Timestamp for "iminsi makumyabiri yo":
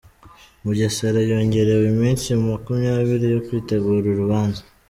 1.93-3.39